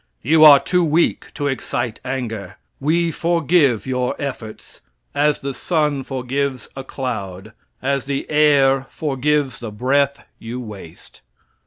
[0.23, 2.55] You are too weak to excite anger.
[2.79, 4.81] We forgive your efforts
[5.13, 7.51] as the sun forgives a cloud
[7.83, 11.21] as the air forgives the breath you waste.